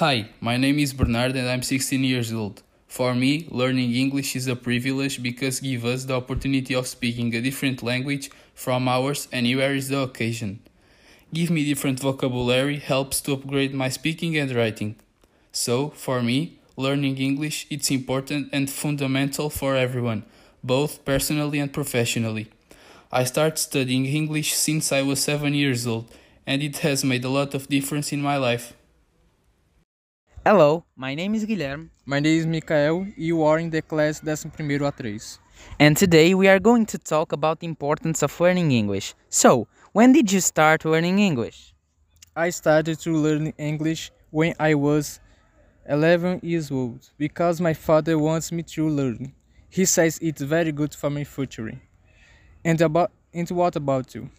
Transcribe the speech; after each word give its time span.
Hi, 0.00 0.28
my 0.42 0.58
name 0.58 0.78
is 0.78 0.92
Bernard 0.92 1.36
and 1.36 1.48
I'm 1.48 1.62
16 1.62 2.04
years 2.04 2.30
old. 2.30 2.62
For 2.86 3.14
me, 3.14 3.48
learning 3.50 3.94
English 3.94 4.36
is 4.36 4.46
a 4.46 4.54
privilege 4.54 5.22
because 5.22 5.60
gives 5.60 5.86
us 5.86 6.04
the 6.04 6.16
opportunity 6.16 6.74
of 6.74 6.86
speaking 6.86 7.34
a 7.34 7.40
different 7.40 7.82
language 7.82 8.30
from 8.54 8.88
ours 8.88 9.26
anywhere 9.32 9.74
is 9.74 9.88
the 9.88 10.00
occasion. 10.00 10.60
Give 11.32 11.48
me 11.48 11.64
different 11.64 12.00
vocabulary 12.00 12.76
helps 12.78 13.22
to 13.22 13.32
upgrade 13.32 13.72
my 13.72 13.88
speaking 13.88 14.36
and 14.36 14.54
writing. 14.54 14.96
So, 15.50 15.88
for 15.96 16.22
me, 16.22 16.58
learning 16.76 17.16
English 17.16 17.66
it's 17.70 17.90
important 17.90 18.50
and 18.52 18.68
fundamental 18.68 19.48
for 19.48 19.76
everyone, 19.76 20.24
both 20.62 21.06
personally 21.06 21.58
and 21.58 21.72
professionally. 21.72 22.48
I 23.10 23.24
started 23.24 23.56
studying 23.56 24.04
English 24.04 24.52
since 24.52 24.92
I 24.92 25.00
was 25.00 25.20
7 25.20 25.54
years 25.54 25.86
old 25.86 26.12
and 26.46 26.62
it 26.62 26.80
has 26.84 27.02
made 27.02 27.24
a 27.24 27.30
lot 27.30 27.54
of 27.54 27.68
difference 27.68 28.12
in 28.12 28.20
my 28.20 28.36
life. 28.36 28.74
Hello, 30.46 30.84
my 30.94 31.12
name 31.16 31.34
is 31.34 31.44
Guilherme. 31.44 31.88
My 32.04 32.20
name 32.20 32.38
is 32.38 32.46
Mikael. 32.46 33.04
You 33.16 33.42
are 33.42 33.58
in 33.58 33.68
the 33.68 33.82
class 33.82 34.22
11 34.22 34.52
A3. 34.52 35.38
And 35.80 35.96
today 35.96 36.34
we 36.34 36.46
are 36.46 36.60
going 36.60 36.86
to 36.86 36.98
talk 36.98 37.32
about 37.32 37.58
the 37.58 37.66
importance 37.66 38.22
of 38.22 38.38
learning 38.38 38.70
English. 38.70 39.14
So, 39.28 39.66
when 39.90 40.12
did 40.12 40.30
you 40.30 40.40
start 40.40 40.84
learning 40.84 41.18
English? 41.18 41.74
I 42.36 42.50
started 42.50 43.00
to 43.00 43.10
learn 43.10 43.54
English 43.58 44.12
when 44.30 44.54
I 44.60 44.74
was 44.74 45.18
11 45.88 46.38
years 46.44 46.70
old 46.70 47.10
because 47.18 47.60
my 47.60 47.74
father 47.74 48.16
wants 48.16 48.52
me 48.52 48.62
to 48.74 48.88
learn. 48.88 49.32
He 49.68 49.84
says 49.84 50.16
it's 50.22 50.42
very 50.42 50.70
good 50.70 50.94
for 50.94 51.10
my 51.10 51.24
future. 51.24 51.72
And 52.64 52.80
about 52.80 53.10
and 53.34 53.50
what 53.50 53.74
about 53.74 54.14
you? 54.14 54.30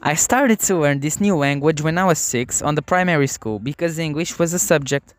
I 0.00 0.14
started 0.14 0.60
to 0.60 0.76
learn 0.76 1.00
this 1.00 1.20
new 1.20 1.34
language 1.34 1.82
when 1.82 1.98
I 1.98 2.04
was 2.04 2.20
6 2.20 2.62
on 2.62 2.76
the 2.76 2.82
primary 2.82 3.26
school 3.26 3.58
because 3.58 3.98
English 3.98 4.38
was 4.38 4.54
a 4.54 4.60
subject. 4.60 5.14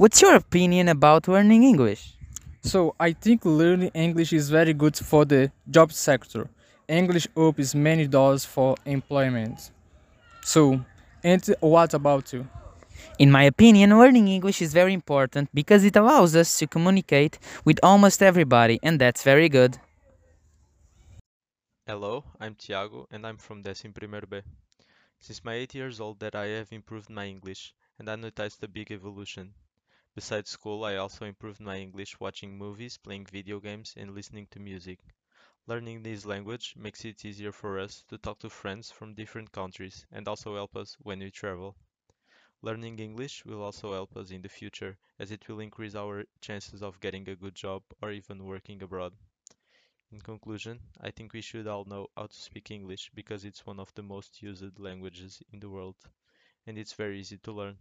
What's 0.00 0.22
your 0.22 0.34
opinion 0.34 0.88
about 0.88 1.28
learning 1.28 1.62
English? 1.62 2.16
So, 2.62 2.94
I 2.98 3.12
think 3.12 3.44
learning 3.44 3.90
English 3.92 4.32
is 4.32 4.48
very 4.48 4.72
good 4.72 4.96
for 4.96 5.26
the 5.26 5.52
job 5.68 5.92
sector. 5.92 6.48
English 6.88 7.28
opens 7.36 7.74
many 7.74 8.06
doors 8.06 8.46
for 8.46 8.76
employment. 8.86 9.70
So, 10.42 10.80
and 11.22 11.44
what 11.60 11.92
about 11.92 12.32
you? 12.32 12.48
In 13.18 13.30
my 13.30 13.42
opinion, 13.42 13.90
learning 13.98 14.28
English 14.28 14.62
is 14.62 14.72
very 14.72 14.94
important 14.94 15.50
because 15.52 15.84
it 15.84 15.96
allows 15.96 16.34
us 16.34 16.58
to 16.60 16.66
communicate 16.66 17.38
with 17.66 17.78
almost 17.82 18.22
everybody, 18.22 18.80
and 18.82 18.98
that's 18.98 19.22
very 19.22 19.50
good. 19.50 19.76
Hello, 21.86 22.24
I'm 22.40 22.54
Tiago 22.54 23.06
and 23.10 23.26
I'm 23.26 23.36
from 23.36 23.62
Décimo 23.62 23.92
Primeiro 23.92 24.26
B. 24.26 24.40
Since 25.18 25.44
my 25.44 25.56
8 25.56 25.74
years 25.74 26.00
old 26.00 26.20
that 26.20 26.34
I 26.34 26.46
have 26.56 26.72
improved 26.72 27.10
my 27.10 27.26
English 27.26 27.74
and 27.98 28.08
I 28.08 28.16
noticed 28.16 28.62
a 28.62 28.68
big 28.68 28.90
evolution. 28.90 29.52
Besides 30.14 30.50
school, 30.50 30.84
I 30.84 30.96
also 30.96 31.24
improved 31.26 31.60
my 31.60 31.78
English 31.78 32.20
watching 32.20 32.56
movies, 32.56 32.96
playing 32.98 33.26
video 33.26 33.60
games, 33.60 33.94
and 33.96 34.14
listening 34.14 34.46
to 34.52 34.60
music. 34.60 35.00
Learning 35.66 36.02
this 36.02 36.26
language 36.26 36.74
makes 36.76 37.04
it 37.04 37.24
easier 37.24 37.52
for 37.52 37.78
us 37.78 38.04
to 38.10 38.18
talk 38.18 38.38
to 38.40 38.50
friends 38.50 38.90
from 38.90 39.14
different 39.14 39.52
countries 39.52 40.06
and 40.12 40.28
also 40.28 40.54
help 40.54 40.76
us 40.76 40.96
when 41.00 41.20
we 41.20 41.30
travel. 41.30 41.76
Learning 42.62 42.98
English 42.98 43.44
will 43.44 43.62
also 43.62 43.92
help 43.92 44.16
us 44.16 44.30
in 44.30 44.42
the 44.42 44.48
future 44.48 44.98
as 45.18 45.30
it 45.30 45.48
will 45.48 45.60
increase 45.60 45.94
our 45.94 46.24
chances 46.40 46.82
of 46.82 47.00
getting 47.00 47.28
a 47.28 47.36
good 47.36 47.54
job 47.54 47.82
or 48.02 48.12
even 48.12 48.44
working 48.46 48.82
abroad. 48.82 49.14
In 50.12 50.20
conclusion, 50.20 50.80
I 51.00 51.10
think 51.10 51.32
we 51.32 51.40
should 51.40 51.66
all 51.66 51.84
know 51.84 52.08
how 52.16 52.28
to 52.28 52.34
speak 52.34 52.70
English 52.70 53.10
because 53.14 53.44
it's 53.44 53.66
one 53.66 53.80
of 53.80 53.92
the 53.94 54.02
most 54.04 54.40
used 54.42 54.78
languages 54.78 55.42
in 55.52 55.58
the 55.60 55.70
world 55.70 55.96
and 56.66 56.78
it's 56.78 56.94
very 56.94 57.20
easy 57.20 57.38
to 57.38 57.52
learn. 57.52 57.78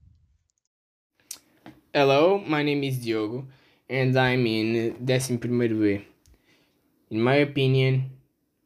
Hello, 1.91 2.37
my 2.45 2.61
name 2.61 2.83
is 2.83 2.99
Diogo 2.99 3.47
and 3.89 4.15
I'm 4.15 4.45
in 4.45 4.95
11 5.07 5.37
B. 5.37 6.05
In 7.09 7.19
my 7.19 7.33
opinion, 7.37 8.11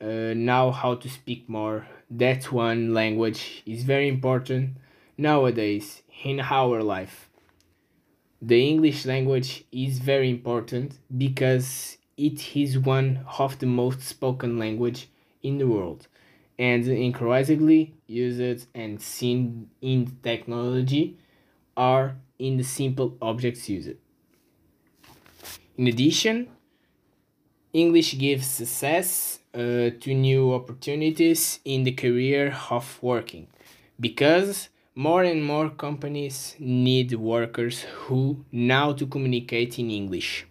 uh, 0.02 0.34
now 0.36 0.72
how 0.72 0.96
to 0.96 1.08
speak 1.08 1.48
more, 1.48 1.88
that 2.10 2.52
one 2.52 2.94
language 2.94 3.64
is 3.66 3.84
very 3.84 4.10
important 4.10 4.72
nowadays 5.18 6.02
in 6.26 6.42
our 6.42 6.84
life. 6.84 7.30
The 8.42 8.62
English 8.68 9.06
language 9.06 9.64
is 9.72 10.00
very 10.00 10.30
important 10.30 11.00
because 11.18 11.98
it 12.18 12.58
is 12.58 12.78
one 12.78 13.26
of 13.40 13.58
the 13.58 13.68
most 13.68 14.02
spoken 14.02 14.60
language 14.60 15.08
in 15.42 15.60
the 15.60 15.68
world 15.68 16.08
and 16.60 16.86
increasingly 16.90 17.94
used 18.06 18.68
and 18.76 19.02
seen 19.02 19.70
in 19.82 20.18
technology 20.22 21.18
or 21.76 22.16
in 22.40 22.58
the 22.58 22.64
simple 22.64 23.18
objects 23.22 23.70
used. 23.70 23.96
In 25.78 25.88
addition, 25.88 26.50
English 27.74 28.18
gives 28.18 28.46
success 28.46 29.40
uh, 29.54 29.90
to 30.00 30.14
new 30.14 30.54
opportunities 30.54 31.60
in 31.66 31.84
the 31.84 31.92
career 31.92 32.56
of 32.70 33.02
working 33.02 33.48
because 34.00 34.70
more 34.96 35.24
and 35.24 35.44
more 35.44 35.70
companies 35.70 36.56
need 36.60 37.14
workers 37.14 37.82
who 37.82 38.46
know 38.52 38.94
to 38.94 39.08
communicate 39.08 39.80
in 39.80 39.90
English. 39.90 40.46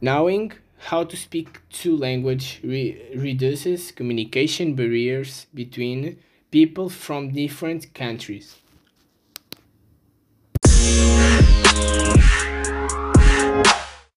Knowing 0.00 0.52
how 0.78 1.04
to 1.04 1.16
speak 1.16 1.60
two 1.70 1.96
language 1.96 2.60
re 2.64 3.12
reduces 3.16 3.92
communication 3.92 4.74
barriers 4.74 5.46
between 5.54 6.18
people 6.50 6.88
from 6.88 7.32
different 7.32 7.92
countries. 7.94 8.56